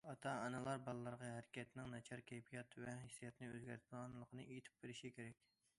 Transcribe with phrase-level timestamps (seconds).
[0.11, 5.49] ئاتا- ئانىلار بالىلارغا ھەرىكەتنىڭ ناچار كەيپىيات ۋە ھېسسىياتنى ئۆزگەرتىدىغانلىقىنى ئېيتىپ بېرىشى كېرەك.